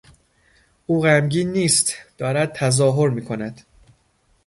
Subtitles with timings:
[0.85, 3.61] او غمگین نیست، دارد تظاهر میکند.